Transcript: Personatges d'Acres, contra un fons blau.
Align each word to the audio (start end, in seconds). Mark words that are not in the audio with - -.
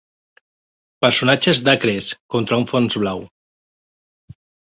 Personatges 1.05 1.61
d'Acres, 1.67 2.07
contra 2.37 2.59
un 2.63 2.67
fons 2.73 2.99
blau. 3.05 3.23